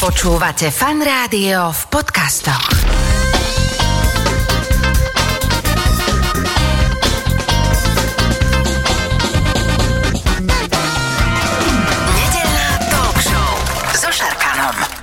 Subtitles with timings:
[0.00, 2.72] Počúvate fan rádio v podcastoch.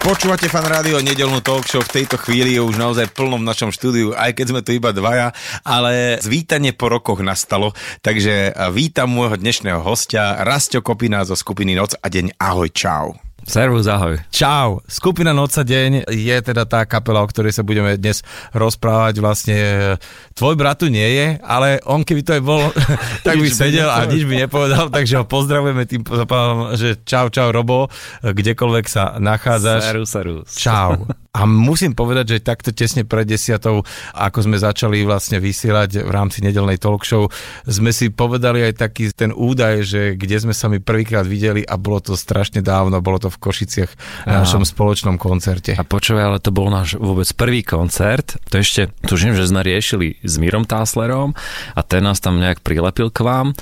[0.01, 1.85] Počúvate fan rádio nedelnú talk show.
[1.85, 4.89] V tejto chvíli je už naozaj plno v našom štúdiu, aj keď sme tu iba
[4.89, 5.29] dvaja,
[5.61, 7.77] ale zvítanie po rokoch nastalo.
[8.01, 12.41] Takže vítam môjho dnešného hostia, Rastio Kopina zo skupiny Noc a deň.
[12.41, 13.26] Ahoj, čau.
[13.47, 14.19] Servus, ahoj.
[14.27, 18.19] Čau, skupina Noca deň je teda tá kapela, o ktorej sa budeme dnes
[18.51, 19.23] rozprávať.
[19.23, 19.57] Vlastne
[20.35, 22.59] tvoj brat tu nie je, ale on keby to aj bol,
[23.25, 27.55] tak by sedel a nič by nepovedal, takže ho pozdravujeme tým zapávam, že čau, čau
[27.55, 27.87] Robo,
[28.19, 29.95] kdekoľvek sa nachádzaš.
[29.95, 30.49] Servus, servus.
[30.59, 31.07] Čau.
[31.37, 33.85] A musím povedať, že takto tesne pred desiatou,
[34.17, 37.29] ako sme začali vlastne vysielať v rámci nedelnej talk show,
[37.69, 41.77] sme si povedali aj taký ten údaj, že kde sme sa my prvýkrát videli a
[41.77, 43.91] bolo to strašne dávno, bolo to v Košiciach
[44.25, 45.77] na našom spoločnom koncerte.
[45.77, 48.41] A počúvaj, ale to bol náš vôbec prvý koncert.
[48.49, 51.37] To ešte, tužím, že sme riešili s Mírom Táslerom
[51.77, 53.53] a ten nás tam nejak prilepil k vám.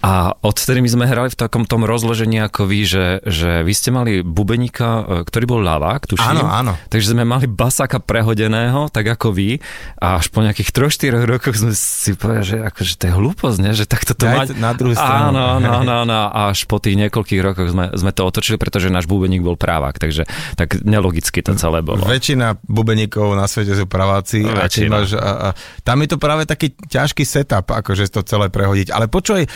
[0.00, 3.92] A odtedy my sme hrali v takom tom rozložení ako vy, že, že vy ste
[3.92, 6.40] mali bubeníka, e, ktorý bol ľavák, tuším.
[6.40, 6.72] Áno, áno.
[6.88, 9.60] Takže sme mali basáka prehodeného, tak ako vy.
[10.00, 13.70] A až po nejakých 3-4 rokoch sme si povedali, že, akože to je hlúposť, ne?
[13.76, 14.56] že takto to mať.
[14.56, 15.36] na druhú stranu.
[15.36, 16.18] Áno, áno, áno, áno.
[16.32, 20.24] Až po tých niekoľkých rokoch sme, sme to otočili, pretože náš bubeník bol právák, takže
[20.56, 22.08] tak nelogicky to celé bolo.
[22.08, 25.48] Väčšina bubeníkov na svete sú praváci a, máš, a, a,
[25.84, 28.88] tam je to práve taký ťažký setup, akože to celé prehodiť.
[28.96, 29.48] Ale počuj, e,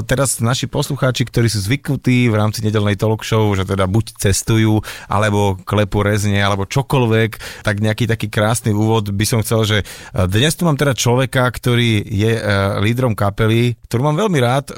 [0.00, 4.80] teraz naši poslucháči, ktorí sú zvyknutí v rámci nedelnej talk show, že teda buď cestujú,
[5.12, 9.84] alebo klepu rezne, alebo čokoľvek, tak nejaký taký krásny úvod by som chcel, že e,
[10.30, 12.42] dnes tu mám teda človeka, ktorý je e,
[12.80, 14.74] lídrom kapely, ktorú mám veľmi rád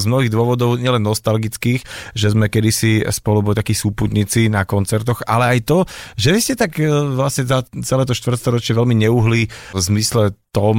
[0.00, 1.82] z mnohých dôvodov, nielen nostalgických,
[2.14, 5.78] že sme kedysi spolu boli takí súputníci na koncertoch, ale aj to,
[6.16, 6.78] že vy ste tak
[7.14, 10.76] vlastne za celé to štvrtstoročie veľmi neuhli v zmysle tom,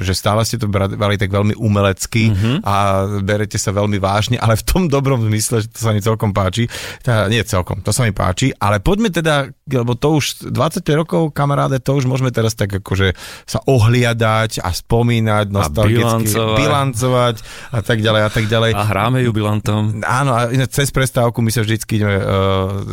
[0.00, 2.56] že stále ste to brali tak veľmi umelecky mm-hmm.
[2.64, 2.74] a
[3.20, 6.64] berete sa veľmi vážne, ale v tom dobrom zmysle, že to sa mi celkom páči.
[7.04, 11.22] Teda, nie celkom, to sa mi páči, ale poďme teda, lebo to už 25 rokov,
[11.36, 13.12] kamaráde, to už môžeme teraz tak akože
[13.44, 16.56] sa ohliadať a spomínať, nostalgicky, bilancovať.
[16.56, 17.36] bilancovať
[17.76, 18.70] a tak ďalej a tak ďalej.
[18.72, 20.00] A hráme jubilantom.
[20.08, 22.24] Áno, a cez prestávku my sa vždycky ideme uh,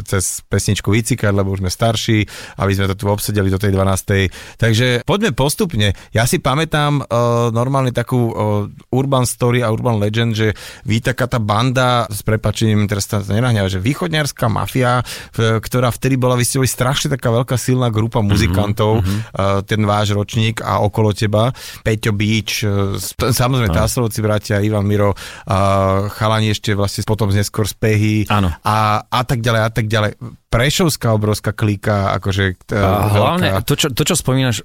[0.03, 2.27] cez pesničku vycikať, lebo už sme starší,
[2.59, 4.59] aby sme to tu obsedeli do tej 12.
[4.59, 5.92] Takže poďme postupne.
[6.11, 10.53] Ja si pamätám uh, normálne takú uh, urban story a urban legend, že
[10.85, 15.01] vy taká tá banda, s prepačením, teraz sa to nenahňa, že východňarská mafia,
[15.35, 19.19] v, ktorá vtedy bola, vy ste boli strašne taká veľká silná grupa muzikantov, mm-hmm.
[19.33, 21.51] uh, ten váš ročník a okolo teba,
[21.83, 22.97] Peťo Beach, uh,
[23.31, 28.53] samozrejme Táslovci bratia, Ivan Miro, uh, chalani ešte vlastne potom neskôr spehy Áno.
[28.61, 30.11] a, a tak ďalej a tak ďalej.
[30.53, 33.65] Prešovská obrovská klika, akože uh, A hlavne, veľká.
[33.65, 34.61] to čo, to, čo spomínaš,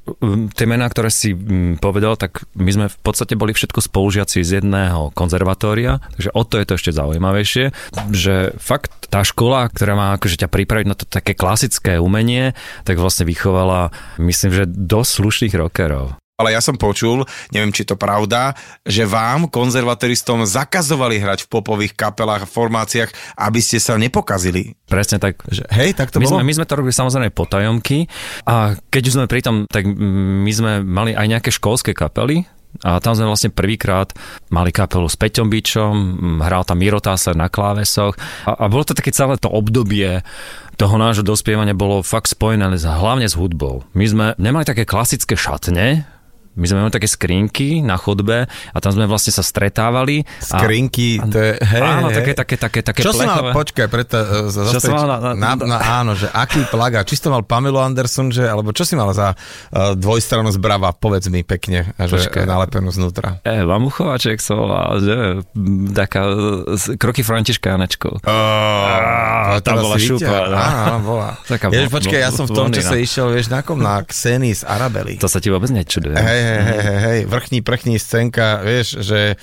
[0.53, 4.63] tie mená, ktoré si um, povedal, tak my sme v podstate boli všetko spolužiaci z
[4.63, 7.75] jedného konzervatória, takže o to je to ešte zaujímavejšie,
[8.15, 12.55] že fakt tá škola, ktorá má akože ťa pripraviť na to také klasické umenie,
[12.87, 13.91] tak vlastne vychovala,
[14.23, 16.15] myslím, že dosť slušných rockerov.
[16.39, 18.55] Ale ja som počul, neviem, či to pravda,
[18.87, 23.11] že vám, konzervatoristom, zakazovali hrať v popových kapelách a formáciách,
[23.43, 24.79] aby ste sa nepokazili.
[24.87, 25.43] Presne tak.
[25.51, 26.39] Že, hej, tak to My bolo?
[26.39, 28.07] sme, my sme to robili samozrejme potajomky
[28.47, 32.47] a keď už sme pri tom, tak my sme mali aj nejaké školské kapely,
[32.87, 34.13] a tam sme vlastne prvýkrát
[34.55, 35.95] mali kapelu s Peťom Bičom,
[36.45, 38.15] hral tam Miro Táser na klávesoch
[38.47, 40.23] a, a bolo to také celé to obdobie
[40.79, 43.83] toho nášho dospievania bolo fakt spojené hlavne s hudbou.
[43.99, 46.07] My sme nemali také klasické šatne,
[46.59, 50.21] my sme mali také skrinky na chodbe a tam sme vlastne sa stretávali.
[50.21, 52.17] a- Skrinky, to je, hej, Áno, hej.
[52.17, 53.51] také, také, také, také Čo si mal, plechové.
[53.55, 57.17] počkaj, preto, uh, Čo som mal na- na, na- na, áno, že aký plagát, či
[57.17, 61.41] to mal Pamelu Anderson, že, alebo čo si mal za uh, dvojstranu zbrava, povedz mi
[61.41, 62.43] pekne, že Počkaj.
[62.45, 63.39] nalepenú znútra.
[63.41, 65.47] Eva Muchovaček sa volá, že
[65.89, 66.27] taká
[66.73, 68.19] z- kroky Františka Janečko.
[68.19, 70.57] Oh, tá bola šupa, no.
[70.57, 71.29] Áno, bola.
[71.45, 73.79] Taká vo- počkaj, ja som v tom čase išiel, vieš, na kom?
[73.79, 75.17] Na Xeny z Arabely.
[75.19, 76.15] To sa ti vôbec nečuduje.
[76.15, 79.37] Hej, hej, hej, vrchní, prchní scénka, vieš, že,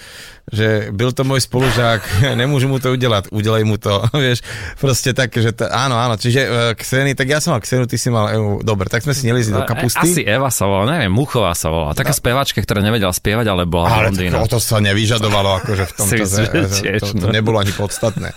[0.49, 2.01] že byl to môj spolužák,
[2.41, 4.41] nemôžu mu to udelať, udelej mu to, vieš,
[4.77, 7.97] proste tak, že to, áno, áno, čiže uh, Xeny, tak ja som mal Xenu, ty
[7.97, 10.05] si mal Evu, dobre, tak sme si nelizli do E, kapusty.
[10.05, 11.95] Asi Eva sa volá, neviem, Muchová sa volá.
[11.95, 14.41] Taká spevačka, ktorá nevedela spievať, ale bola ale blondína.
[14.41, 17.27] o to sa nevyžadovalo, akože v tom Si čase, myslím, že že tiež, to, to
[17.29, 17.33] no.
[17.33, 18.29] nebolo ani podstatné.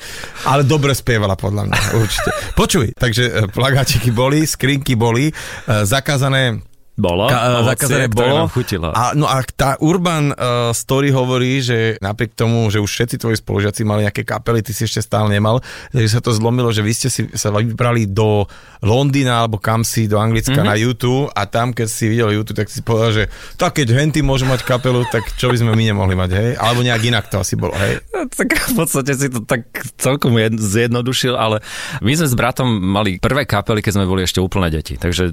[0.48, 2.30] Ale dobre spievala podľa mňa, určite.
[2.54, 5.30] Počuj, takže plagáčiky boli, skrinky boli,
[5.66, 6.67] zakázané
[6.98, 8.50] Bolo, Ka- ovocie, zakázané bolo.
[8.50, 8.90] chutilo.
[8.90, 13.38] A, no a tá Urban uh, Story hovorí, že napriek tomu, že už všetci tvoji
[13.38, 15.62] spolužiaci mali nejaké kapely, ty si ešte stále nemal,
[15.94, 18.50] takže sa to zlomilo, že vy ste si sa vybrali do
[18.82, 20.66] Londýna alebo kam si, do Anglicka mm-hmm.
[20.66, 23.24] na YouTube a tam, keď si videl YouTube, tak si povedal, že
[23.54, 26.50] tak keď Henty môže mať kapelu, tak čo by sme my nemohli mať, hej?
[26.58, 28.02] Alebo nejak inak to asi bolo, hej?
[28.10, 29.70] Tak v podstate si to tak
[30.02, 31.62] celkom jed- zjednodušil, ale
[32.02, 34.98] my sme s bratom mali prvé kapely, keď sme boli ešte úplné deti.
[34.98, 35.30] Takže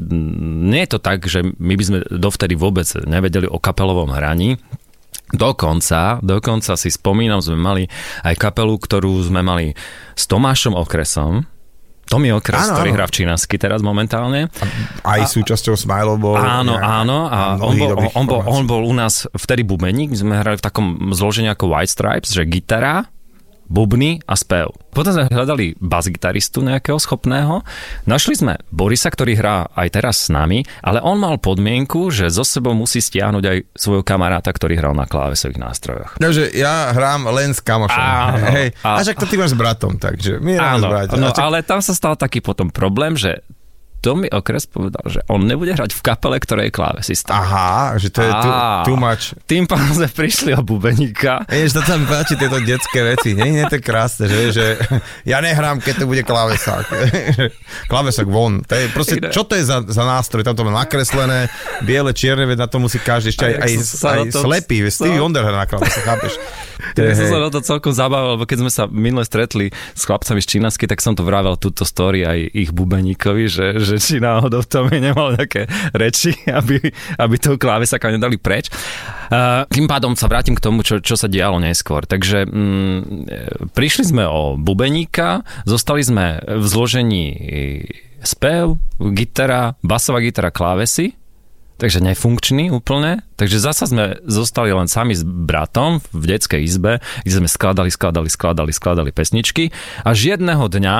[0.69, 4.59] nie je to tak, že my by sme dovtedy vôbec nevedeli o kapelovom hraní.
[5.33, 7.83] Dokonca, dokonca si spomínam, sme mali
[8.21, 9.73] aj kapelu, ktorú sme mali
[10.13, 11.49] s Tomášom Okresom.
[12.05, 12.97] Tommy Okres, Áno, ktorý áno.
[13.01, 14.53] hrá v Čínasky teraz momentálne.
[15.01, 16.37] Aj a, súčasťou Smile bol.
[16.37, 17.25] Áno, áno.
[17.25, 20.65] A on bol, on, bol, on bol u nás vtedy bubeník, my sme hrali v
[20.69, 23.09] takom zložení ako White Stripes, že gitara,
[23.65, 24.69] bubny a spev.
[24.89, 27.65] Potom sme hľadali bas-gitaristu nejakého schopného.
[28.03, 32.41] Našli sme Borisa, ktorý hrá aj teraz s nami, ale on mal podmienku, že zo
[32.41, 36.11] sebou musí stiahnuť aj svojho kamaráta, ktorý hral na klávesových nástrojoch.
[36.15, 37.97] Takže ja hrám len s kamošom.
[37.97, 38.71] Áno, hej.
[38.81, 41.15] a- A však to ty máš s bratom, takže my hráme s Áno, bratom.
[41.17, 43.43] no, ale tam sa stal taký potom problém, že
[43.97, 47.31] Tommy Okres povedal, že on nebude hrať v kapele, ktorej je klávesista.
[47.31, 48.81] Aha, že to je Á.
[48.81, 49.33] too much.
[49.43, 51.41] Tým pádom sme prišli o bubeníka.
[51.45, 53.31] Vieš, to sa mi páči, tieto detské veci.
[53.31, 54.65] Nie, nie, to je krásne, že, že
[55.31, 56.85] ja nehrám, keď to bude klávesák.
[57.91, 58.61] klávesák von.
[58.61, 60.41] To je proste, čo to je za, za nástroj?
[60.41, 61.49] Tam to má nakreslené,
[61.81, 64.77] biele, čierne, veď na to musí každý, ešte aj, aj, aj na to- slepý.
[64.81, 65.17] vieš, Stevie.
[65.17, 66.33] Wonder hrá na klávesách, chápeš?
[66.75, 70.03] To Ja som sa na to celkom zabával, lebo keď sme sa minule stretli s
[70.03, 74.17] chlapcami z Čínasky, tak som to vravel túto story aj ich bubeníkovi, že, že či
[74.17, 76.81] náhodou v tom nemal nejaké reči, aby,
[77.21, 78.73] aby toho klávesaka nedali preč.
[79.29, 82.05] Uh, tým pádom sa vrátim k tomu, čo, čo sa dialo neskôr.
[82.05, 82.99] Takže mm,
[83.77, 87.25] prišli sme o bubeníka, zostali sme v zložení
[88.25, 88.81] spev,
[89.13, 91.13] gitara, basová gitara, klávesy,
[91.77, 93.23] takže nefunkčný úplne.
[93.35, 98.27] Takže zasa sme zostali len sami s bratom v detskej izbe, kde sme skladali, skladali,
[98.27, 99.69] skladali, skladali pesničky.
[100.03, 100.97] Až jedného dňa,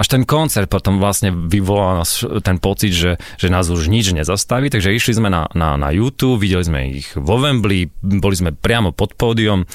[0.00, 4.72] až ten koncert potom vlastne vyvolal nás ten pocit, že, že nás už nič nezastaví,
[4.72, 8.96] takže išli sme na, na, na YouTube, videli sme ich vo Wembley, boli sme priamo
[8.96, 9.68] pod pódium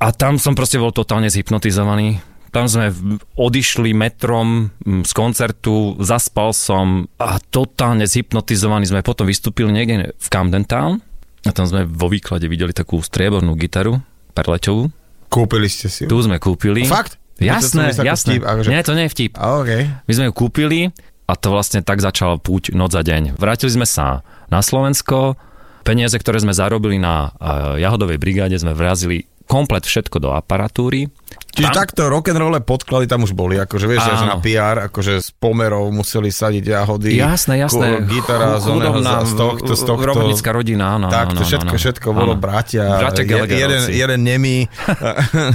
[0.00, 2.24] a tam som proste bol totálne zhypnotizovaný.
[2.52, 2.92] Tam sme
[3.36, 10.64] odišli metrom z koncertu, zaspal som a totálne zhypnotizovaní sme potom vystúpili niekde v Camden
[10.64, 11.00] Town
[11.44, 14.00] a tam sme vo výklade videli takú striebornú gitaru,
[14.36, 14.88] perleťovú.
[15.32, 16.12] Kúpili ste si ju?
[16.12, 16.84] Tu sme kúpili.
[16.84, 17.21] Fakt?
[17.38, 18.38] Jasné, To jasné.
[18.38, 19.32] vtip, akože- Nie, to nie je vtip.
[19.36, 19.88] A, okay.
[20.04, 20.80] My sme ju kúpili
[21.24, 23.38] a to vlastne tak začal púť noc za deň.
[23.38, 25.34] Vrátili sme sa na Slovensko,
[25.82, 31.10] peniaze, ktoré sme zarobili na uh, jahodovej brigáde, sme vrazili komplet všetko do aparatúry.
[31.52, 34.24] Čiže Tam- takto rock'n'rolle podklady tam už boli, akože vieš, že Áno.
[34.24, 37.12] na PR, akože z pomerov museli sadiť jahody.
[37.12, 38.00] Jasné, jasné.
[38.00, 40.08] ku- Gitara z, oného, z tohto, z tohto.
[40.16, 41.12] rovnická rodina, áno.
[41.12, 42.88] Tak, to áno, všetko, áno, všetko bolo bratia.
[42.96, 44.56] Bratia je- jeden, jeden nemý.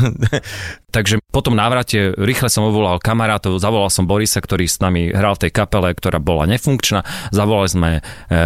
[0.87, 5.35] Takže po tom návrate rýchle som ovolal kamarátov, zavolal som Borisa, ktorý s nami hral
[5.35, 7.03] v tej kapele, ktorá bola nefunkčná.
[7.29, 8.01] Zavolali sme e,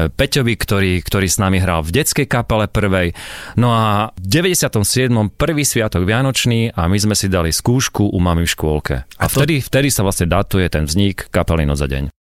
[0.10, 3.14] Peťovi, ktorý, ktorý s nami hral v detskej kapele prvej.
[3.56, 4.74] No a v 97.
[5.32, 8.96] prvý sviatok Vianočný a my sme si dali skúšku u mami v škôlke.
[9.18, 12.14] A vtedy, vtedy sa vlastne datuje ten vznik kapely Noc za deň.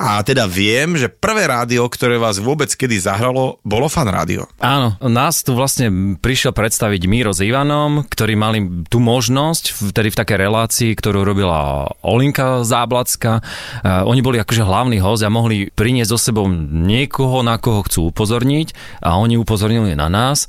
[0.00, 4.48] A teda viem, že prvé rádio, ktoré vás vôbec kedy zahralo, bolo fan rádio.
[4.58, 10.18] Áno, nás tu vlastne prišiel predstaviť Míro s Ivanom, ktorí mali tú možnosť, vtedy v
[10.24, 13.44] takej relácii, ktorú robila Olinka Záblacka.
[13.84, 18.08] Uh, oni boli akože hlavný host a mohli priniesť so sebou niekoho, na koho chcú
[18.08, 20.48] upozorniť a oni upozornili na nás.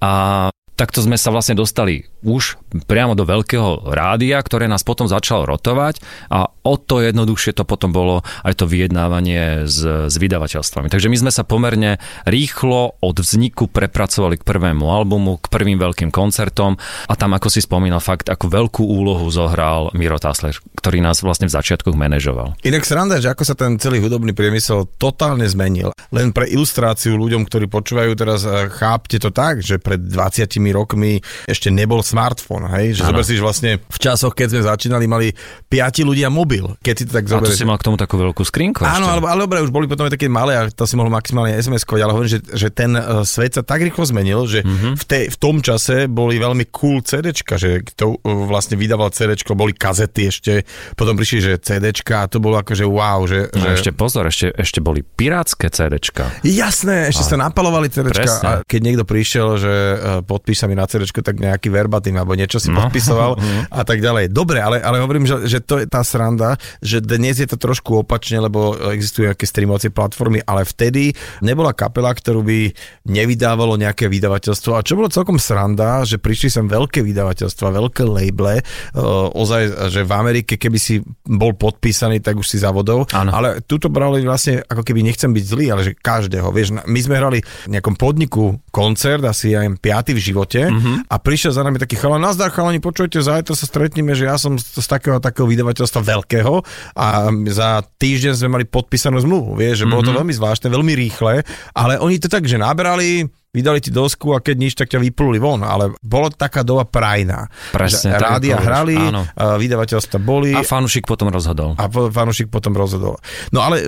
[0.00, 5.46] A takto sme sa vlastne dostali už priamo do veľkého rádia, ktoré nás potom začalo
[5.46, 6.02] rotovať
[6.32, 10.90] a o to jednoduchšie to potom bolo aj to vyjednávanie s, s vydavateľstvami.
[10.90, 16.10] Takže my sme sa pomerne rýchlo od vzniku prepracovali k prvému albumu, k prvým veľkým
[16.10, 21.20] koncertom a tam, ako si spomínal, fakt ako veľkú úlohu zohral Miro Tasler, ktorý nás
[21.20, 22.56] vlastne v začiatkoch manažoval.
[22.64, 25.92] Inak sranda, že ako sa ten celý hudobný priemysel totálne zmenil.
[26.10, 31.18] Len pre ilustráciu ľuďom, ktorí počúvajú teraz, eh, chápte to tak, že pred 20 rokmi
[31.44, 32.96] ešte nebol smartfón, hej?
[32.96, 35.28] Že zober si, že vlastne v časoch, keď sme začínali, mali
[35.68, 36.76] 5 ľudia mobil.
[36.80, 37.58] Keď si to tak A to zoberieš.
[37.58, 40.14] si mal k tomu takú veľkú skrinku Áno, ale, ale dobre, už boli potom aj
[40.14, 43.56] také malé a to si mohol maximálne SMS-kovať, ale hovorím, že, že ten uh, svet
[43.56, 44.70] sa tak rýchlo zmenil, že Mhm.
[44.70, 44.94] mm-hmm.
[44.94, 49.56] v, te, v tom čase boli veľmi cool CDčka, že to uh, vlastne vydával CDčko,
[49.56, 50.52] boli kazety ešte,
[50.94, 53.48] potom prišli, že CDčka a to bolo akože wow, že...
[53.50, 53.80] No, že...
[53.80, 56.44] ešte pozor, ešte, ešte boli pirátske CDčka.
[56.44, 58.46] Jasné, ešte sa napalovali CDčka Presne.
[58.46, 62.34] a keď niekto prišiel, že uh, podpíš sa mi na CD, tak nejaký verbatim alebo
[62.38, 62.82] niečo si no.
[62.82, 63.38] podpisoval
[63.80, 64.30] a tak ďalej.
[64.30, 68.06] Dobre, ale, ale hovorím, že, že to je tá sranda, že dnes je to trošku
[68.06, 72.72] opačne, lebo existujú nejaké streamovacie platformy, ale vtedy nebola kapela, ktorú by
[73.08, 74.78] nevydávalo nejaké vydavateľstvo.
[74.78, 80.06] A čo bolo celkom sranda, že prišli sem veľké vydavateľstva, veľké labele, uh, ozaj, že
[80.06, 83.10] v Amerike, keby si bol podpísaný, tak už si závodov.
[83.34, 86.52] Ale tuto brali vlastne, ako keby nechcem byť zlý, ale že každého.
[86.52, 91.08] Vieš, my sme hrali v nejakom podniku koncert, asi aj piaty v živote mm-hmm.
[91.08, 94.60] a prišiel za nami taký chalán, nazdar chalani, počujte, zajtra sa stretneme, že ja som
[94.60, 96.54] z, z takého takého vydavateľstva veľkého
[96.94, 97.06] a
[97.48, 99.92] za týždeň sme mali podpísanú zmluvu, vieš, že mm-hmm.
[99.92, 100.18] bolo to mhm.
[100.20, 101.34] veľmi zvláštne, veľmi rýchle,
[101.72, 105.38] ale oni to tak, že nabrali, vydali ti dosku a keď nič, tak ťa vypluli
[105.38, 107.46] von, ale bolo taká doba prajná.
[107.70, 108.18] Presne.
[108.18, 109.22] Rádia hrali, áno.
[109.38, 110.50] vydavateľstva boli.
[110.50, 111.78] A fanúšik potom rozhodol.
[111.78, 113.22] A fanúšik potom rozhodol.
[113.54, 113.86] No ale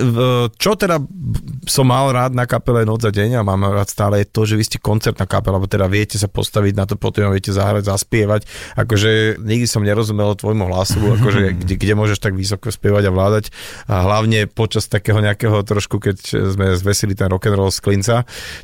[0.55, 1.03] čo teda
[1.67, 4.55] som mal rád na kapele Noc za deň a mám rád stále je to, že
[4.55, 8.47] vy ste koncertná kapela, alebo teda viete sa postaviť na to potom, viete zahrať, zaspievať.
[8.79, 13.45] Akože nikdy som nerozumel tvojmu hlasu, akože kde, kde môžeš tak vysoko spievať a vládať.
[13.91, 16.17] A hlavne počas takého nejakého trošku, keď
[16.55, 18.15] sme zvesili ten rock'n'roll z klinca,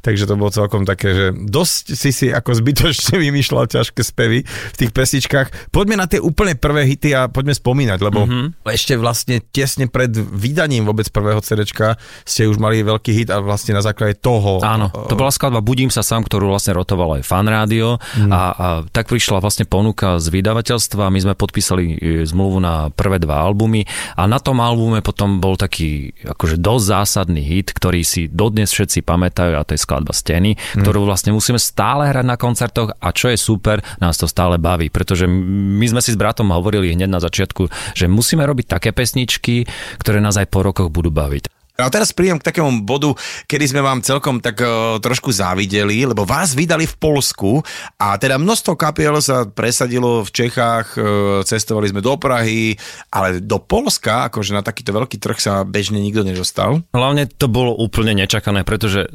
[0.06, 4.76] takže to bolo celkom také, že dosť si si ako zbytočne vymýšľal ťažké spevy v
[4.78, 5.74] tých pesničkách.
[5.74, 8.70] Poďme na tie úplne prvé hity a poďme spomínať, lebo mm-hmm.
[8.70, 13.74] ešte vlastne tesne pred vydaním vôbec prvého CDčka ste už mali veľký hit a vlastne
[13.74, 14.62] na základe toho...
[14.62, 18.30] Áno, to bola skladba Budím sa sám, ktorú vlastne rotovalo aj fan rádio mm.
[18.30, 23.18] a, a tak prišla vlastne ponuka z vydavateľstva, my sme podpísali e, zmluvu na prvé
[23.18, 23.88] dva albumy
[24.20, 29.02] a na tom albume potom bol taký akože dosť zásadný hit, ktorý si dodnes všetci
[29.02, 33.32] pamätajú a to je skladba Steny, ktorú vlastne musíme stále hrať na koncertoch a čo
[33.32, 37.24] je super, nás to stále baví, pretože my sme si s bratom hovorili hneď na
[37.24, 39.64] začiatku, že musíme robiť také pesničky,
[40.04, 41.48] ktoré nás aj po rokoch budú baviť.
[41.74, 43.18] A teraz prídem k takému bodu,
[43.50, 47.66] kedy sme vám celkom tak uh, trošku závideli, lebo vás vydali v Polsku
[47.98, 52.78] a teda množstvo kapiel sa presadilo v Čechách, uh, cestovali sme do Prahy,
[53.10, 56.86] ale do Polska, akože na takýto veľký trh sa bežne nikto nedostal.
[56.94, 59.10] Hlavne to bolo úplne nečakané, pretože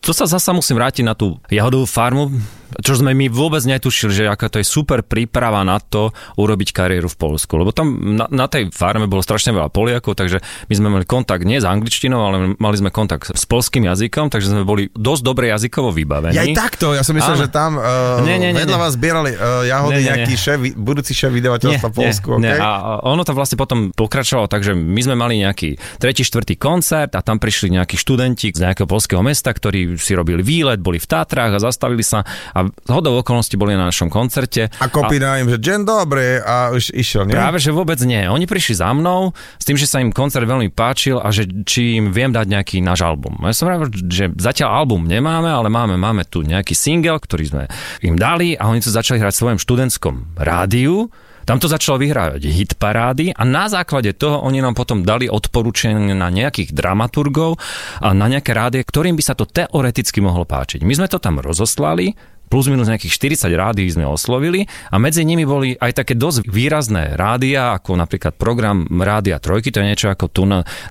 [0.00, 2.32] to sa zasa musím vrátiť na tú jahodovú farmu,
[2.78, 7.10] čo sme my vôbec netušili, že aká to je super príprava na to urobiť kariéru
[7.10, 7.58] v Polsku.
[7.58, 10.38] Lebo tam na, na tej farme bolo strašne veľa Poliakov, takže
[10.70, 14.52] my sme mali kontakt nie s angličtinou, ale mali sme kontakt s polským jazykom, takže
[14.54, 16.36] sme boli dosť dobre jazykovo vybavení.
[16.36, 17.42] Ja aj takto, ja som myslel, Áno.
[17.44, 18.84] že tam uh, nie, nie, nie, vedľa nie.
[18.86, 20.42] vás zbierali uh, jahody nie, nie, nejaký nie.
[20.42, 22.28] šéf, budúci šéf vydavateľstva v Polsku.
[22.38, 22.60] Nie, okay?
[22.60, 22.62] nie.
[22.62, 27.20] A ono to vlastne potom pokračovalo, takže my sme mali nejaký tretí, štvrtý koncert a
[27.24, 31.56] tam prišli nejakí študenti z nejakého polského mesta, ktorí si robili výlet, boli v Tátrach
[31.56, 34.68] a zastavili sa a hodou okolností boli na našom koncerte.
[34.80, 37.36] A kopina im, že deň dobrý a už išiel, nie?
[37.36, 38.26] Práve, že vôbec nie.
[38.26, 41.96] Oni prišli za mnou s tým, že sa im koncert veľmi páčil a že či
[42.00, 43.40] im viem dať nejaký náš album.
[43.44, 47.62] Ja som rád, že zatiaľ album nemáme, ale máme, máme tu nejaký single, ktorý sme
[48.04, 51.08] im dali a oni to začali hrať v svojom študentskom rádiu
[51.50, 56.14] tam to začalo vyhrávať hit parády a na základe toho oni nám potom dali odporúčanie
[56.14, 57.58] na nejakých dramaturgov
[57.98, 60.86] a na nejaké rádie, ktorým by sa to teoreticky mohlo páčiť.
[60.86, 62.14] My sme to tam rozoslali,
[62.50, 67.14] plus minus nejakých 40 rádií sme oslovili a medzi nimi boli aj také dosť výrazné
[67.14, 70.42] rádia, ako napríklad program Rádia Trojky, to je niečo ako tu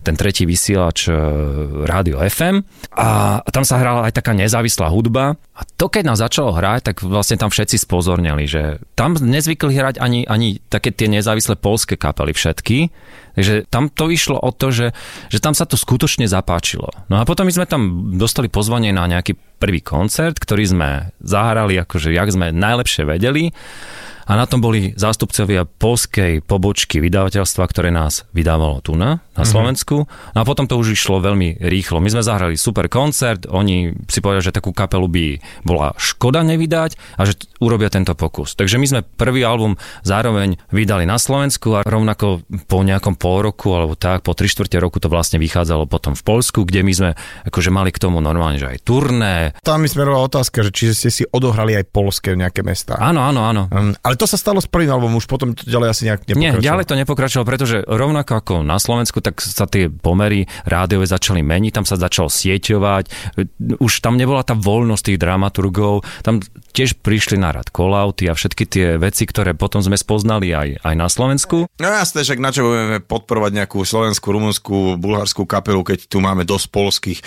[0.05, 1.13] ten tretí vysielač e,
[1.83, 2.63] Rádio FM
[2.95, 6.95] a tam sa hrala aj taká nezávislá hudba a to keď nás začalo hrať, tak
[7.03, 12.31] vlastne tam všetci spozornili, že tam nezvykli hrať ani, ani také tie nezávislé polské kapely
[12.31, 12.87] všetky,
[13.39, 14.91] Takže tam to išlo o to, že,
[15.31, 16.91] že tam sa to skutočne zapáčilo.
[17.07, 20.89] No a potom my sme tam dostali pozvanie na nejaký prvý koncert, ktorý sme
[21.23, 23.55] zahrali, akože jak sme najlepšie vedeli
[24.29, 29.50] a na tom boli zástupcovia polskej pobočky vydavateľstva, ktoré nás vydávalo tu na, na mhm.
[29.50, 30.05] Slovensku.
[30.05, 30.38] Mm-hmm.
[30.38, 31.98] No a potom to už išlo veľmi rýchlo.
[31.98, 35.25] My sme zahrali super koncert, oni si povedali, že takú kapelu by
[35.65, 38.53] bola škoda nevydať a že urobia tento pokus.
[38.53, 43.74] Takže my sme prvý album zároveň vydali na Slovensku a rovnako po nejakom pol roku
[43.74, 47.09] alebo tak, po tri štvrte roku to vlastne vychádzalo potom v Polsku, kde my sme
[47.50, 49.57] akože mali k tomu normálne, že aj turné.
[49.65, 53.00] Tam mi smerovala otázka, že či ste si odohrali aj polské nejaké mesta.
[53.00, 53.63] Áno, áno, áno.
[53.74, 56.59] Um, ale to sa stalo s prvým albumom, už potom to ďalej asi nejak nepokračovalo.
[56.59, 61.39] Nie, ďalej to nepokračovalo, pretože rovnako ako na Slovensku, tak sa tie pomery rádiové začali
[61.39, 63.03] meniť, tam sa začalo sieťovať,
[63.79, 66.43] už tam nebola tá voľnosť tých dramaturgov, tam
[66.75, 70.95] tiež prišli na rad call-outy a všetky tie veci, ktoré potom sme spoznali aj, aj
[70.99, 71.71] na Slovensku.
[71.79, 76.43] No jasné, však na čo budeme podporovať nejakú slovenskú, rumunskú, bulharskú kapelu, keď tu máme
[76.43, 77.19] dosť polských.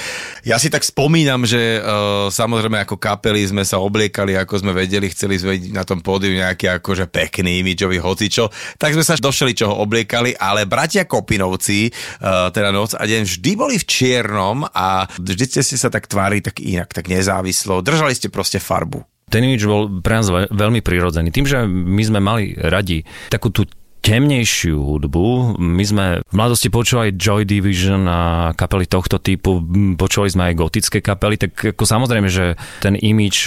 [0.44, 5.08] Ja si tak spomínam, že uh, samozrejme ako kapely sme sa obliekali, ako sme vedeli,
[5.08, 9.78] chceli sme na tom pódiu nejaký akože pekný imidžový hocičo, tak sme sa do čoho
[9.78, 15.62] obliekali, ale bratia Kopinovci, uh, teda noc a deň vždy boli v čiernom a vždy
[15.62, 19.06] ste sa tak tvárili tak inak, tak nezávislo, držali ste proste farbu.
[19.30, 21.32] ten imidž bol pre nás ve- veľmi prirodzený.
[21.32, 23.64] Tým, že my sme mali radi takú tú
[24.02, 25.56] temnejšiu hudbu.
[25.62, 29.62] My sme v mladosti počúvali Joy Division a kapely tohto typu,
[29.94, 33.46] počúvali sme aj gotické kapely, tak ako samozrejme, že ten imič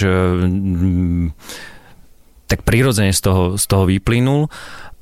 [2.46, 4.50] tak prirodzene z toho, z toho vyplynul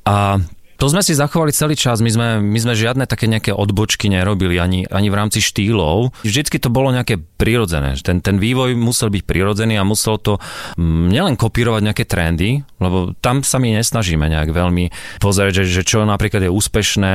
[0.05, 0.41] a
[0.75, 4.59] to sme si zachovali celý čas, my sme, my sme žiadne také nejaké odbočky nerobili
[4.59, 6.11] ani, ani v rámci štýlov.
[6.27, 7.95] Vždycky to bolo nejaké prirodzené.
[8.03, 10.43] Ten, ten vývoj musel byť prirodzený a musel to
[10.75, 14.91] mm, nielen kopírovať nejaké trendy, lebo tam sa my nesnažíme nejak veľmi
[15.23, 17.13] pozerať, že, že čo napríklad je úspešné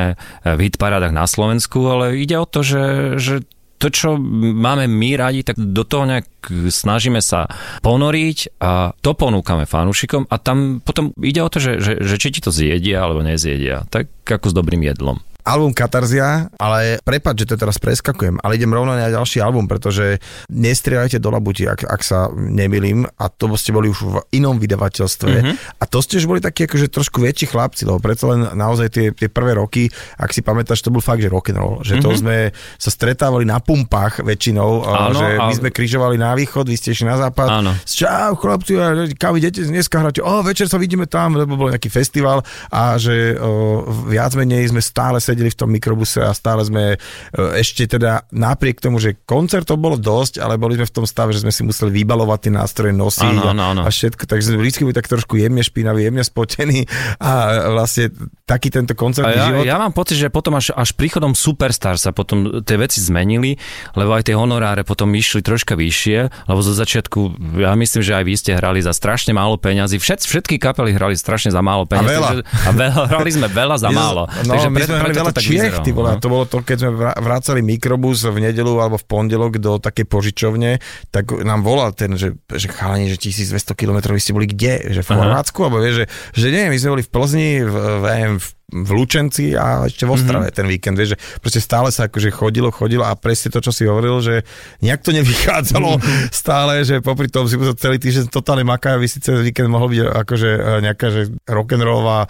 [0.56, 2.84] v hitparádach na Slovensku, ale ide o to, že,
[3.20, 3.36] že
[3.80, 6.28] to, čo máme my radi, tak do toho nejak
[6.68, 7.48] snažíme sa
[7.80, 12.36] ponoriť a to ponúkame fanúšikom a tam potom ide o to, že, že, že či
[12.36, 13.88] ti to zjedia alebo nezjedia.
[13.88, 18.70] Tak ako s dobrým jedlom album Katarzia, ale prepad, že to teraz preskakujem, ale idem
[18.70, 20.22] rovno na ďalší album, pretože
[20.54, 25.34] nestrieľajte do labuti, ak, ak sa nemilím a to ste boli už v inom vydavateľstve
[25.34, 25.56] mm-hmm.
[25.82, 29.06] a to ste už boli takí akože trošku väčší chlapci, lebo predsa len naozaj tie,
[29.10, 29.90] tie prvé roky,
[30.22, 32.06] ak si pamätáš, to bol fakt, že rock and roll, že mm-hmm.
[32.06, 32.18] to mhm.
[32.22, 32.38] sme
[32.78, 37.10] sa stretávali na pumpách väčšinou, Áno, že my sme križovali na východ, vy ste išli
[37.10, 37.72] na západ, Áno.
[37.88, 38.78] čau chlapci,
[39.18, 43.40] kam idete dneska hrať, o večer sa vidíme tam, lebo bol nejaký festival a že
[43.40, 46.98] o, viac menej sme stále sedeli sedeli v tom mikrobuse a stále sme e,
[47.56, 51.48] ešte teda napriek tomu, že koncertov bolo dosť, ale boli sme v tom stave, že
[51.48, 53.82] sme si museli vybalovať tie nástroje, nosiť ano, ano, ano.
[53.88, 56.84] a všetko, takže sme vždy boli tak trošku jemne špinaví, jemne spotení
[57.24, 57.32] a
[57.72, 58.12] vlastne
[58.44, 59.64] taký tento koncertný ja, život.
[59.64, 63.56] Ja mám pocit, že potom až, až príchodom Superstar sa potom tie veci zmenili,
[63.96, 68.24] lebo aj tie honoráre potom išli troška vyššie, lebo zo začiatku, ja myslím, že aj
[68.28, 70.02] vy ste hrali za strašne málo peňazí.
[70.02, 72.10] Všet, všetky kapely hrali strašne za málo peňazí.
[72.10, 72.30] A veľa.
[72.34, 74.26] Takže, a veľa, hrali sme veľa za málo.
[74.50, 76.20] No, takže my sme hrali veľa to Čiech, ty vole, no.
[76.20, 80.82] to bolo to, keď sme vrácali mikrobus v nedelu alebo v pondelok do takej požičovne,
[81.14, 84.90] tak nám volal ten, že, že chalani, že 1200 km ste boli kde?
[84.90, 85.60] Že v Chorvátsku?
[85.62, 88.06] Alebo vie, že, že nie, my sme boli v Plzni, v, v,
[88.42, 90.58] v v Lučenci a ešte v Ostrave mm-hmm.
[90.58, 93.90] ten víkend, vieš, že proste stále sa akože chodilo, chodilo a presne to, čo si
[93.90, 94.46] hovoril, že
[94.86, 96.30] nejak to nevychádzalo mm-hmm.
[96.30, 99.90] stále, že popri tom si musel celý týždeň totálne maká, vy si celý víkend mohol
[99.90, 102.30] byť akože eh, nejaká že rock'n'rollová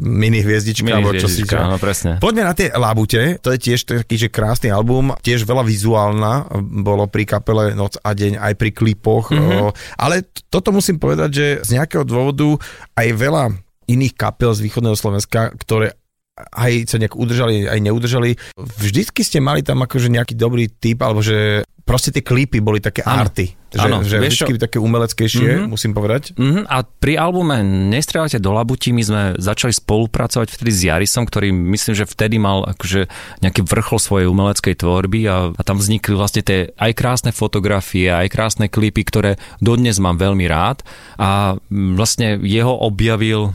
[0.00, 2.18] mini hviezdička, mini alebo čo si áno, presne.
[2.18, 6.50] Poďme na tie Labute, to je tiež taký, že krásny album, tiež veľa vizuálna,
[6.82, 9.70] bolo pri kapele Noc a deň, aj pri klipoch, mm-hmm.
[9.70, 12.58] o, ale toto musím povedať, že z nejakého dôvodu
[12.98, 13.44] aj veľa
[13.86, 15.94] iných kapel z východného Slovenska, ktoré
[16.36, 18.36] aj sa nejak udržali, aj neudržali.
[18.58, 23.06] Vždycky ste mali tam akože nejaký dobrý typ, alebo že proste tie klipy boli také
[23.06, 23.22] ano.
[23.22, 23.54] arty.
[23.76, 25.68] Že, ano, že vždycky také umeleckejšie, mm-hmm.
[25.68, 26.32] musím povedať.
[26.34, 26.64] Mm-hmm.
[26.70, 31.94] A pri albume Nestrelajte do labuti my sme začali spolupracovať vtedy s Jarisom, ktorý myslím,
[31.94, 33.06] že vtedy mal akože
[33.44, 38.32] nejaký vrchol svojej umeleckej tvorby a, a tam vznikli vlastne tie aj krásne fotografie, aj
[38.32, 40.82] krásne klipy, ktoré dodnes mám veľmi rád.
[41.20, 43.52] A vlastne jeho objavil,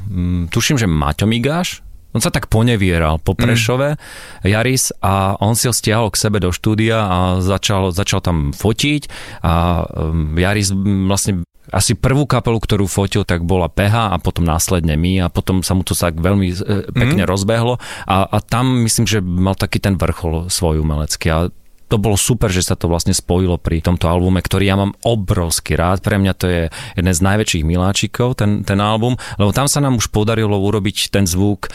[0.54, 3.39] tuším, že Maťo Migáš, on sa tak ponevieral po mm.
[3.39, 4.00] Prešove, mm.
[4.47, 9.02] Jaris, a on si ho stiahol k sebe do štúdia a začal, začal tam fotiť
[9.43, 10.71] a um, Jaris
[11.08, 15.63] vlastne asi prvú kapelu, ktorú fotil, tak bola PH a potom následne my a potom
[15.63, 16.56] sa mu to tak veľmi e,
[16.91, 17.30] pekne mm.
[17.30, 21.47] rozbehlo a, a tam myslím, že mal taký ten vrchol svoj umelecký a
[21.91, 25.75] to bolo super, že sa to vlastne spojilo pri tomto albume, ktorý ja mám obrovský
[25.75, 25.99] rád.
[25.99, 26.62] Pre mňa to je
[26.95, 31.27] jeden z najväčších miláčikov, ten, ten album, lebo tam sa nám už podarilo urobiť ten
[31.27, 31.67] zvuk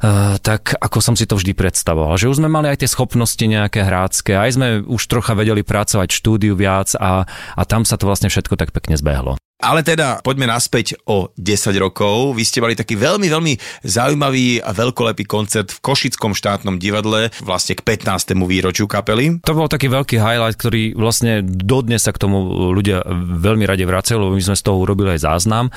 [0.00, 2.16] Uh, tak ako som si to vždy predstavoval.
[2.16, 6.08] Že už sme mali aj tie schopnosti nejaké hrácké, aj sme už trocha vedeli pracovať
[6.08, 9.36] štúdiu viac a, a tam sa to vlastne všetko tak pekne zbehlo.
[9.60, 12.32] Ale teda poďme naspäť o 10 rokov.
[12.32, 13.52] Vy ste mali taký veľmi, veľmi
[13.84, 18.34] zaujímavý a veľkolepý koncert v Košickom štátnom divadle vlastne k 15.
[18.48, 19.44] výročiu kapely.
[19.44, 24.16] To bol taký veľký highlight, ktorý vlastne dodnes sa k tomu ľudia veľmi rade vracajú,
[24.16, 25.68] lebo my sme z toho urobili aj záznam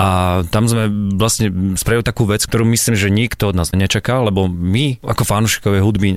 [0.00, 0.88] a tam sme
[1.20, 5.84] vlastne spravili takú vec, ktorú myslím, že nikto od nás nečakal, lebo my ako fanúšikovia
[5.84, 6.16] hudby,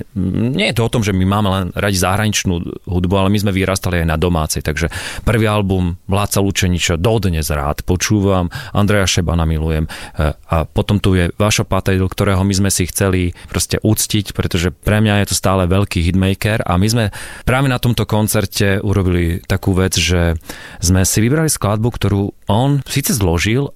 [0.56, 3.52] nie je to o tom, že my máme len radi zahraničnú hudbu, ale my sme
[3.52, 4.88] vyrastali aj na domácej, takže
[5.28, 9.90] prvý album Vládca Lučeniča, dodnes rád počúvam, Andreja Šebana milujem e,
[10.36, 15.00] a potom tu je Vašo Patejdl, ktorého my sme si chceli proste uctiť, pretože pre
[15.00, 17.04] mňa je to stále veľký hitmaker a my sme
[17.42, 20.36] práve na tomto koncerte urobili takú vec, že
[20.78, 23.72] sme si vybrali skladbu, ktorú on síce zložil,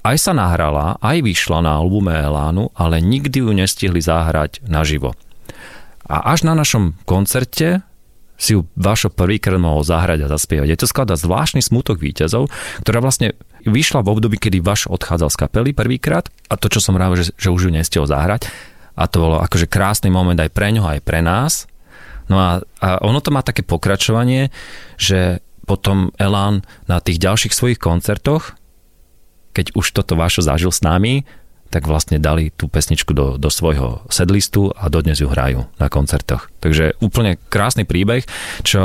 [0.00, 5.12] aj sa nahrala, aj vyšla na albume Elánu, ale nikdy ju nestihli zahrať naživo.
[6.08, 7.84] A až na našom koncerte
[8.40, 10.72] si ju Vašo prvýkrát mohol zahrať a zaspievať.
[10.72, 12.48] Je to skladá zvláštny smutok víťazov,
[12.80, 13.36] ktorá vlastne
[13.68, 17.36] vyšla v období, kedy Vaš odchádzal z kapely prvýkrát a to, čo som rád, že,
[17.36, 18.48] že už ju nestihol zahrať
[18.96, 21.68] a to bolo akože krásny moment aj pre ňoho, aj pre nás.
[22.32, 22.50] No a,
[22.80, 24.48] a ono to má také pokračovanie,
[24.96, 28.56] že potom Elán na tých ďalších svojich koncertoch,
[29.52, 31.28] keď už toto Vašo zažil s nami,
[31.70, 36.50] tak vlastne dali tú pesničku do, do svojho sedlistu a dodnes ju hrajú na koncertoch.
[36.58, 38.26] Takže úplne krásny príbeh,
[38.66, 38.82] čo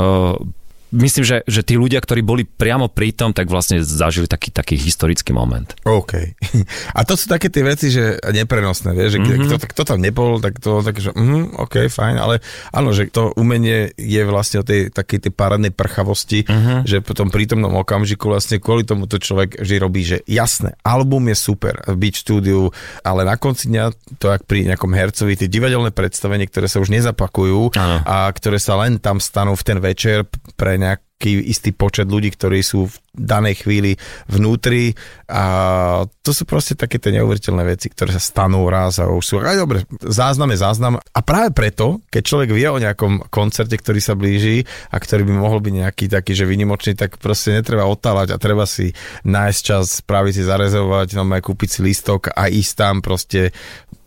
[0.94, 4.78] myslím, že, že tí ľudia, ktorí boli priamo pri tom, tak vlastne zažili taký, taký
[4.78, 5.72] historický moment.
[5.82, 6.36] OK.
[6.98, 9.46] A to sú také tie veci, že neprenosné, vieš, že mm-hmm.
[9.46, 13.34] kto, kto tam nebol, tak to tak, že mm, OK, fajn, ale áno, že to
[13.34, 16.86] umenie je vlastne o tej takej tej parádnej prchavosti, mm-hmm.
[16.86, 21.30] že po tom prítomnom okamžiku vlastne kvôli tomu to človek vždy robí, že jasné, album
[21.30, 22.70] je super v štúdiu,
[23.02, 26.88] ale na konci dňa to, ak pri nejakom hercovi, tie divadelné predstavenie, ktoré sa už
[26.88, 27.96] nezapakujú ano.
[28.06, 30.24] a ktoré sa len tam stanú v ten večer
[30.56, 33.96] pre nejaký istý počet ľudí, ktorí sú v danej chvíli
[34.28, 34.92] vnútri.
[35.32, 39.34] A to sú proste také tie neuveriteľné veci, ktoré sa stanú raz a už sú,
[39.40, 40.94] aj dobre, záznam je záznam.
[41.00, 45.34] A práve preto, keď človek vie o nejakom koncerte, ktorý sa blíži a ktorý by
[45.34, 48.92] mohol byť nejaký taký, že vynimočný, tak proste netreba otálať a treba si
[49.24, 53.56] nájsť čas, spraviť si zarezovať, no aj kúpiť si listok a ísť tam proste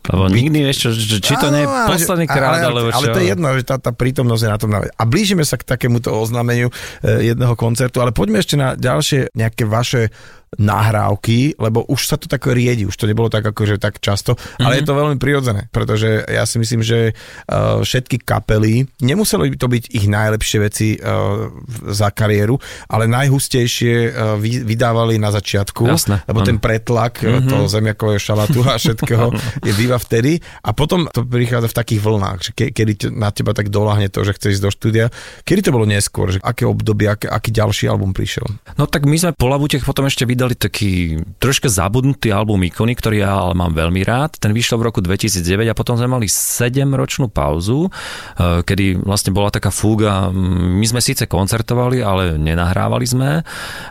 [0.00, 2.96] lebo nikdy vieš, čo, či to nie je posledný krát, ale, alebo čo.
[2.96, 4.70] Ale to je jedno, že tá, tá prítomnosť je na tom.
[4.72, 6.72] A blížime sa k takémuto oznámeniu
[7.04, 10.08] e, jedného koncertu, ale poďme ešte na ďalšie nejaké vaše
[10.58, 14.66] nahrávky, lebo už sa to tak riedi, už to nebolo tak akože tak často, mm-hmm.
[14.66, 19.54] ale je to veľmi prirodzené, pretože ja si myslím, že uh, všetky kapely, nemuselo by
[19.54, 21.54] to byť ich najlepšie veci uh,
[21.86, 22.58] za kariéru,
[22.90, 27.46] ale najhustejšie uh, vy, vydávali na začiatku, Jasne, lebo ten pretlak mm-hmm.
[27.46, 29.30] toho zemiakové šalatu a všetkého
[29.66, 33.54] je býva vtedy a potom to prichádza v takých vlnách, že ke, kedy na teba
[33.54, 35.06] tak doláhne to, že chceš ísť do štúdia.
[35.46, 38.50] Kedy to bolo neskôr, že aké obdobie, aké, aký ďalší album prišiel?
[38.74, 43.20] No tak my sme po Labutech potom ešte vydali taký troška zabudnutý album Ikony, ktorý
[43.20, 44.40] ja ale mám veľmi rád.
[44.40, 49.52] Ten vyšiel v roku 2009 a potom sme mali 7-ročnú pauzu, eh, kedy vlastne bola
[49.52, 50.32] taká fúga.
[50.32, 53.30] My sme síce koncertovali, ale nenahrávali sme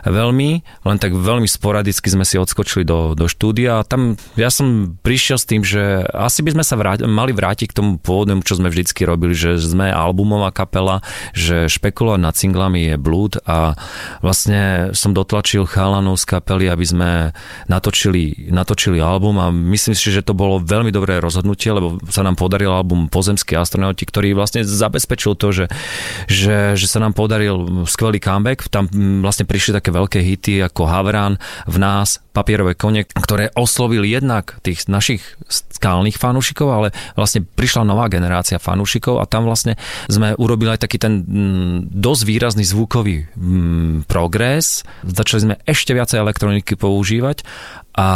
[0.02, 0.50] veľmi,
[0.86, 5.38] len tak veľmi sporadicky sme si odskočili do, do štúdia a tam ja som prišiel
[5.38, 8.72] s tým, že asi by sme sa vráť, mali vrátiť k tomu pôvodnému, čo sme
[8.72, 11.04] vždycky robili, že sme albumová kapela,
[11.36, 13.76] že špekulovať nad singlami je blúd a
[14.24, 17.10] vlastne som dotlačil chalanov kapely, aby sme
[17.68, 22.40] natočili, natočili album a myslím si, že to bolo veľmi dobré rozhodnutie, lebo sa nám
[22.40, 25.66] podaril album Pozemský astronauti, ktorý vlastne zabezpečil to, že,
[26.26, 28.72] že, že sa nám podaril skvelý comeback.
[28.72, 28.88] Tam
[29.20, 31.36] vlastne prišli také veľké hity ako Havran,
[31.68, 38.06] v nás, papierové kone, ktoré oslovili jednak tých našich skálnych fanúšikov, ale vlastne prišla nová
[38.06, 39.74] generácia fanúšikov a tam vlastne
[40.06, 41.26] sme urobili aj taký ten
[41.90, 43.26] dosť výrazný zvukový
[44.06, 44.86] progres.
[45.02, 47.42] Začali sme ešte viacej elektroniky používať
[47.90, 48.08] a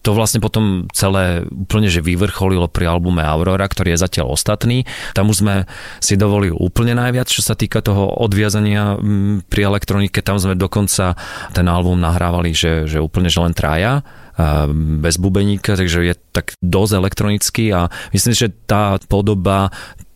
[0.00, 4.88] to vlastne potom celé úplne, že vyvrcholilo pri albume Aurora, ktorý je zatiaľ ostatný.
[5.12, 5.54] Tam už sme
[6.00, 8.96] si dovolili úplne najviac, čo sa týka toho odviazania
[9.46, 10.24] pri elektronike.
[10.24, 11.14] Tam sme dokonca
[11.52, 14.00] ten album nahrávali, že, že úplne, že len traja
[14.72, 19.68] bez bubeníka, takže je tak dosť elektronický a myslím, že tá podoba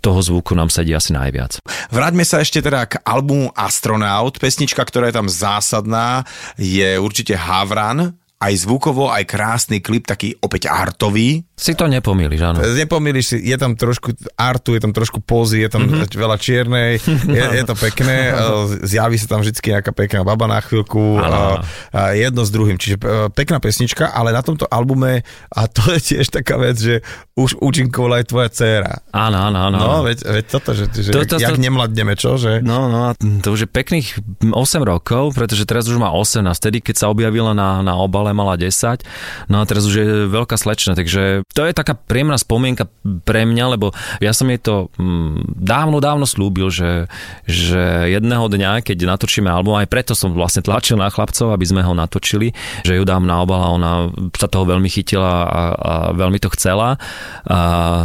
[0.06, 1.58] toho zvuku nám sedí asi najviac.
[1.90, 4.38] Vráťme sa ešte teda k albumu Astronaut.
[4.38, 6.22] Pesnička, ktorá je tam zásadná,
[6.54, 11.42] je určite Havran, aj zvukovo, aj krásny klip, taký opäť artový.
[11.56, 12.60] Si to nepomíliš, áno.
[12.60, 16.12] Nepomíliš si, je tam trošku artu, je tam trošku pózy, je tam mm-hmm.
[16.12, 17.00] veľa čiernej,
[17.32, 18.36] je, je to pekné,
[18.84, 21.64] zjaví sa tam vždy nejaká pekná baba na chvíľku, a,
[21.96, 23.00] a jedno s druhým, čiže
[23.32, 27.00] pekná pesnička, ale na tomto albume, a to je tiež taká vec, že
[27.40, 28.92] už účinkovala aj tvoja dcéra.
[29.16, 29.76] Áno, áno, áno.
[29.80, 32.36] No, veď, veď toto, že, že to, to, jak to, nemladneme, čo?
[32.36, 32.60] Že...
[32.60, 34.12] No, no, to už je pekných
[34.44, 34.52] 8
[34.84, 39.08] rokov, pretože teraz už má 18, vtedy, keď sa objavila na, na obale, mala 10,
[39.48, 42.84] no a teraz už je veľká slečna, takže to je taká príjemná spomienka
[43.24, 47.08] pre mňa, lebo ja som jej to mm, dávno, dávno slúbil, že,
[47.48, 51.80] že jedného dňa, keď natočíme album, aj preto som vlastne tlačil na chlapcov, aby sme
[51.80, 52.52] ho natočili,
[52.84, 53.92] že ju dám na obal a ona
[54.36, 57.00] sa toho veľmi chytila a, a veľmi to chcela.
[57.48, 57.58] A,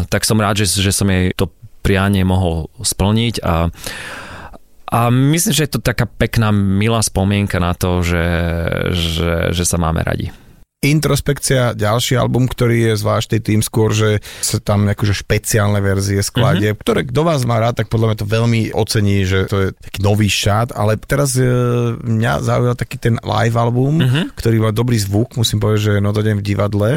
[0.07, 1.51] tak som rád, že, že som jej to
[1.83, 3.67] prianie mohol splniť a
[4.91, 8.27] a myslím, že je to taká pekná, milá spomienka na to, že,
[8.91, 10.35] že, že sa máme radi.
[10.81, 16.73] Introspekcia, ďalší album, ktorý je zvláštny tým skôr, že sa tam akože špeciálne verzie skladie,
[16.73, 16.81] mm-hmm.
[16.81, 20.01] ktoré kto vás má rád, tak podľa mňa to veľmi ocení, že to je taký
[20.01, 21.45] nový šát, ale teraz e,
[22.01, 24.33] mňa zaujal taký ten live album, mm-hmm.
[24.33, 26.89] ktorý má dobrý zvuk, musím povedať, že a deň v divadle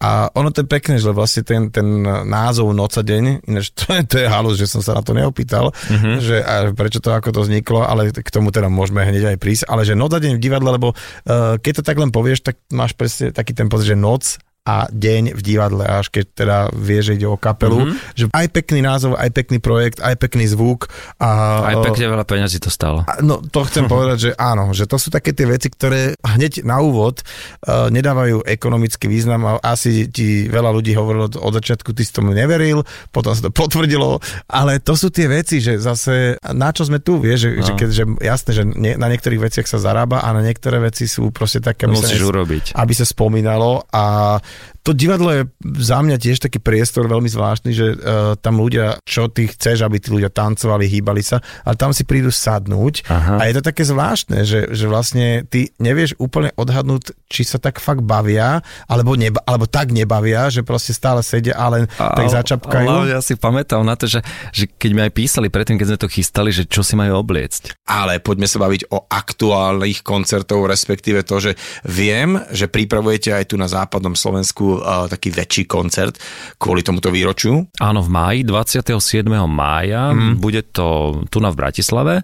[0.00, 1.84] a ono to je pekné, že vlastne ten, ten
[2.24, 5.12] názov Noc a deň, ináč to je, to je halus, že som sa na to
[5.12, 6.14] neopýtal, mm-hmm.
[6.24, 9.68] že a prečo to ako to vzniklo, ale k tomu teda môžeme hneď aj prísť,
[9.68, 12.56] ale že Noc a deň v divadle, lebo uh, keď to tak len povieš, tak
[12.72, 17.00] máš presne taký ten pocit, že noc a deň v divadle, až keď teda vie,
[17.00, 18.12] že ide o kapelu, mm-hmm.
[18.12, 20.92] že aj pekný názov, aj pekný projekt, aj pekný zvuk.
[21.16, 23.08] A, aj pekne veľa peňazí to stalo.
[23.08, 26.60] A, no to chcem povedať, že áno, že to sú také tie veci, ktoré hneď
[26.68, 32.04] na úvod uh, nedávajú ekonomický význam a asi ti veľa ľudí hovorilo od začiatku, ty
[32.04, 32.84] si tomu neveril,
[33.16, 37.16] potom sa to potvrdilo, ale to sú tie veci, že zase na čo sme tu,
[37.16, 37.64] vieš, že, no.
[37.64, 41.08] že, keď, že jasné, že nie, na niektorých veciach sa zarába a na niektoré veci
[41.08, 42.76] sú proste také, aby sa, urobiť.
[42.76, 44.36] aby sa spomínalo a
[44.80, 45.42] to divadlo je
[45.84, 50.00] za mňa tiež taký priestor veľmi zvláštny, že uh, tam ľudia, čo ty chceš, aby
[50.00, 53.38] tí ľudia tancovali, hýbali sa, ale tam si prídu sadnúť Aha.
[53.38, 57.76] a je to také zvláštne, že, že vlastne ty nevieš úplne odhadnúť, či sa tak
[57.76, 62.32] fakt bavia, alebo, neba, alebo tak nebavia, že proste stále sedia a len a, tak
[62.32, 62.88] začapkajú.
[62.88, 66.02] Ale ja si pamätám na to, že, že keď mi aj písali predtým, keď sme
[66.02, 67.84] to chystali, že čo si majú obliecť.
[67.84, 71.52] Ale poďme sa baviť o aktuálnych koncertov, respektíve to, že
[71.84, 76.18] viem, že pripravujete aj tu na západnom Slovensku uh, taký väčší koncert
[76.56, 77.66] kvôli tomuto výročiu.
[77.80, 79.26] Áno, v máji, 27.
[79.46, 80.40] mája, mm.
[80.40, 82.22] bude to tu na v Bratislave, e,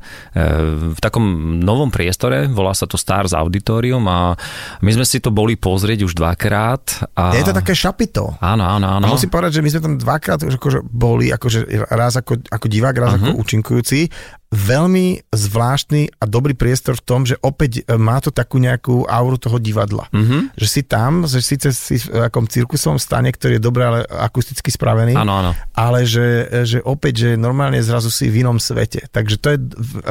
[0.93, 1.25] v takom
[1.61, 4.35] novom priestore, volá sa to Stars Auditorium a
[4.81, 7.11] my sme si to boli pozrieť už dvakrát.
[7.19, 7.35] A...
[7.37, 8.39] Je to také šapito.
[8.39, 9.05] Áno, áno, áno.
[9.09, 12.67] A musím povedať, že my sme tam dvakrát už akože boli, akože raz ako, ako
[12.67, 13.35] divák, raz uh-huh.
[13.35, 14.01] ako účinkujúci
[14.55, 19.37] veľmi zvláštny a dobrý priestor v tom, že opäť e, má to takú nejakú auru
[19.37, 20.07] toho divadla.
[20.15, 20.55] Mm-hmm.
[20.55, 24.71] Že si tam, že síce si v akom cirkusovom stane, ktorý je dobre, ale akusticky
[24.71, 25.53] spravený, ano, ano.
[25.75, 29.11] ale že, že opäť, že normálne zrazu si v inom svete.
[29.11, 29.59] Takže to je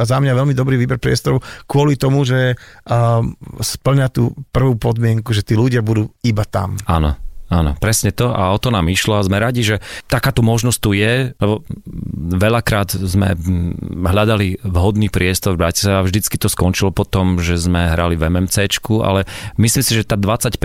[0.04, 2.54] za mňa veľmi dobrý výber priestorov kvôli tomu, že
[2.86, 6.76] um, splňa tú prvú podmienku, že tí ľudia budú iba tam.
[6.84, 7.25] Áno.
[7.46, 9.78] Áno, presne to a o to nám išlo a sme radi, že
[10.10, 11.62] takáto možnosť tu je, lebo
[12.34, 13.38] veľakrát sme
[14.02, 15.54] hľadali vhodný priestor.
[15.54, 19.30] V Bratislave a vždycky to skončilo potom, že sme hrali v MMCčku, ale
[19.62, 20.58] myslím si, že tá 25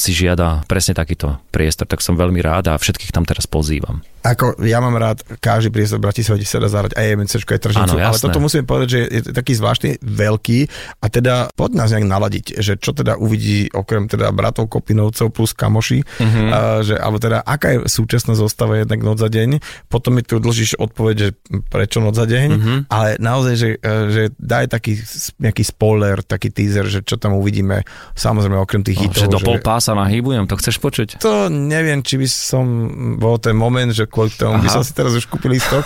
[0.00, 4.58] si žiada presne takýto priestor, tak som veľmi rád a všetkých tam teraz pozývam ako
[4.66, 8.18] ja mám rád každý priestor v Bratislave, sa dá zahrať aj MNC, aj tržnicu, ale
[8.18, 10.58] toto musím povedať, že je taký zvláštny veľký
[11.04, 15.54] a teda poď nás nejak naladiť, že čo teda uvidí okrem teda bratov Kopinovcov plus
[15.54, 16.48] kamoši, uh-huh.
[16.50, 20.42] a, že, alebo teda aká je súčasná zostava jednak noc za deň, potom mi tu
[20.42, 21.28] dlžíš odpoveď, že
[21.70, 22.78] prečo noc za deň, uh-huh.
[22.90, 24.98] ale naozaj, že, e, že daj taký
[25.38, 27.86] nejaký spoiler, taký teaser, že čo tam uvidíme,
[28.18, 29.22] samozrejme okrem tých no, hitov.
[29.28, 31.22] Že do pol pása nahybujem, to chceš počuť?
[31.22, 32.66] To neviem, či by som
[33.20, 34.64] bol ten moment, že kvôli tomu Aha.
[34.64, 35.84] by som si teraz už kúpil lístok,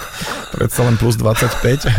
[0.54, 1.90] predsa len plus 25.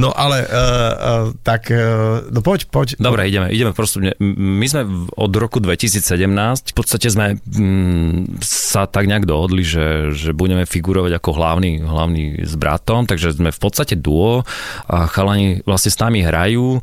[0.00, 2.96] No ale uh, uh, tak, uh, no poď, poď.
[2.96, 4.00] Dobre, ideme, ideme prosto.
[4.24, 10.32] My sme od roku 2017, v podstate sme mm, sa tak nejak dohodli, že, že
[10.32, 14.48] budeme figurovať ako hlavný, hlavný s bratom, takže sme v podstate duo
[14.88, 16.80] a chalani vlastne s nami hrajú,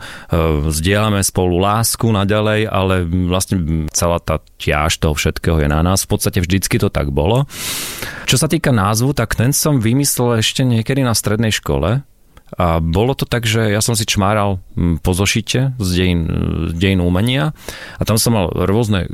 [0.70, 6.06] zdieľame spolu lásku naďalej, ale vlastne celá tá ťaž toho všetkého je na nás.
[6.06, 7.50] V podstate vždycky to tak bolo.
[8.28, 12.04] Čo sa týka názvu, tak ten som vymyslel ešte niekedy na strednej škole.
[12.56, 14.64] A bolo to tak, že ja som si čmáral
[15.04, 16.22] po zošite z dejín,
[16.72, 17.52] z dejín umenia
[18.00, 19.10] a tam som mal rôzne e,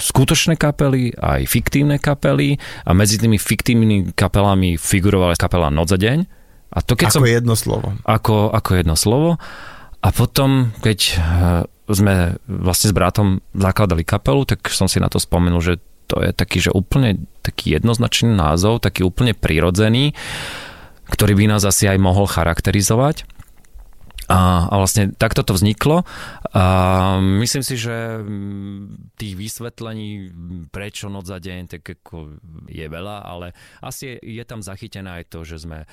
[0.00, 2.56] skutočné kapely, aj fiktívne kapely
[2.88, 6.24] a medzi tými fiktívnymi kapelami figurovala kapela Noc za deň.
[6.72, 7.88] A to, keď ako som, jedno slovo.
[8.08, 9.36] Ako, ako jedno slovo.
[10.00, 11.14] A potom, keď e,
[11.88, 16.32] sme vlastne s bratom zakladali kapelu, tak som si na to spomenul, že to je
[16.32, 20.16] taký, že úplne taký jednoznačný názov, taký úplne prirodzený,
[21.12, 23.28] ktorý by nás asi aj mohol charakterizovať.
[24.28, 26.04] A, a vlastne takto to vzniklo.
[26.52, 26.64] A
[27.16, 28.20] myslím si, že
[29.16, 30.28] tých vysvetlení,
[30.68, 32.36] prečo noc za deň, tak ako
[32.68, 35.88] je veľa, ale asi je, je tam zachytené aj to, že sme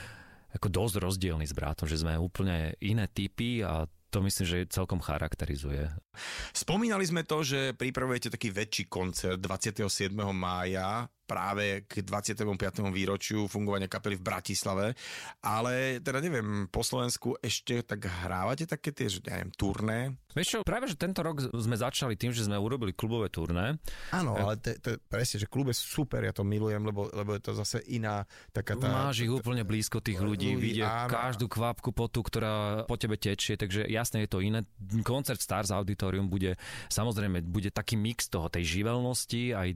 [0.52, 5.04] ako dosť rozdielni s bratom, že sme úplne iné typy a to myslím, že celkom
[5.04, 5.92] charakterizuje.
[6.52, 10.12] Spomínali sme to, že pripravujete taký väčší koncert 27.
[10.34, 12.46] mája práve k 25.
[12.94, 14.86] výročiu fungovania kapely v Bratislave,
[15.42, 20.14] ale teda neviem, po Slovensku ešte tak hrávate také tie, že neviem, turné?
[20.38, 23.82] Vieš čo, práve, že tento rok sme začali tým, že sme urobili klubové turné.
[24.14, 27.42] Áno, ale to, to, presne, že klub je super, ja to milujem, lebo, lebo je
[27.42, 28.86] to zase iná taká tá...
[29.10, 31.12] Máš ich úplne blízko tých ľudí, ľudí vidia áno.
[31.12, 34.62] každú kvapku potu, ktorá po tebe tečie, takže jasne je to iné.
[35.02, 35.74] Koncert Stars
[36.06, 36.54] Auditorium bude,
[36.94, 39.70] samozrejme, bude taký mix toho, tej živelnosti, aj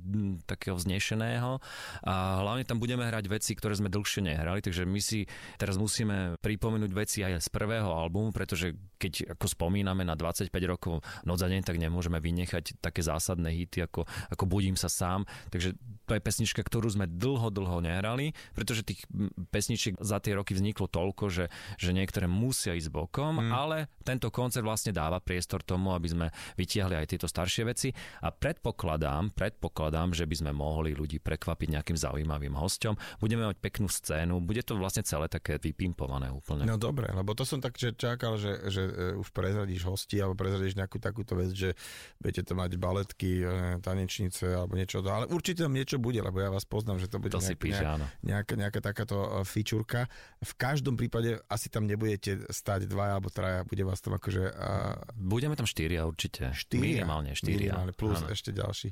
[0.45, 1.57] takého vznešeného.
[2.05, 2.13] A
[2.45, 5.25] hlavne tam budeme hrať veci, ktoré sme dlhšie nehrali, takže my si
[5.57, 11.01] teraz musíme pripomenúť veci aj z prvého albumu, pretože keď ako spomíname na 25 rokov
[11.25, 15.77] Noc za deň, tak nemôžeme vynechať také zásadné hity ako, ako Budím sa sám, takže
[16.09, 19.05] To je pesnička, ktorú sme dlho, dlho nehrali, pretože tých
[19.53, 21.45] pesničiek za tie roky vzniklo toľko, že,
[21.77, 23.51] že niektoré musia ísť bokom, mm.
[23.53, 27.93] ale tento koncert vlastne dáva priestor tomu, aby sme vytiahli aj tieto staršie veci
[28.25, 32.97] a predpokladám, predpokladám, že by sme mohli ľudí prekvapiť nejakým zaujímavým hostom.
[33.21, 36.65] Budeme mať peknú scénu, bude to vlastne celé také vypimpované úplne.
[36.65, 40.33] No dobre, lebo to som tak že čakal, že, že e, už prezradíš hosti alebo
[40.33, 41.77] prezradíš nejakú takúto vec, že
[42.17, 46.49] budete to mať baletky, e, tanečnice alebo niečo, ale určite tam niečo bude, lebo ja
[46.49, 50.07] vás poznám, že to bude to nejak, píše, nejak, nejaká, nejaká takáto e, fičurka.
[50.41, 54.43] V každom prípade asi tam nebudete stať dvaja alebo traja, bude vás tam akože...
[54.55, 54.97] A...
[55.13, 56.55] Budeme tam štyria určite.
[56.55, 57.03] Štyria?
[57.03, 57.75] Minimálne štyria.
[57.75, 58.31] Minimálne, plus áno.
[58.31, 58.89] ešte ďalší.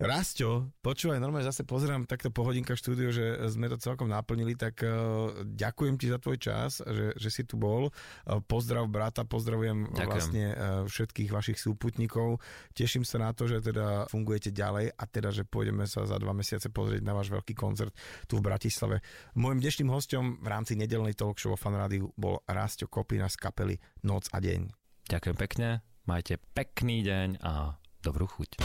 [0.00, 4.80] Rasťo, počúvaj, normálne zase pozerám takto po hodinkách štúdio, že sme to celkom naplnili, tak
[4.80, 7.92] uh, ďakujem ti za tvoj čas, že, že si tu bol.
[7.92, 10.08] Uh, pozdrav brata, pozdravujem ďakujem.
[10.08, 12.40] vlastne uh, všetkých vašich súputníkov.
[12.72, 16.32] Teším sa na to, že teda fungujete ďalej a teda, že pôjdeme sa za dva
[16.32, 17.92] mesiace pozrieť na váš veľký koncert
[18.24, 19.04] tu v Bratislave.
[19.36, 23.76] Mojím dnešným hostom v rámci nedelnej talk show o fanrádiu bol Rasťo Kopina z kapely
[24.08, 24.64] Noc a deň.
[25.12, 28.64] Ďakujem pekne, majte pekný deň a dobrú chuť.